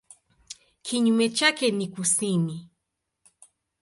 Kinyume 0.81 1.29
chake 1.29 1.71
ni 1.71 1.87
kusini. 1.87 2.69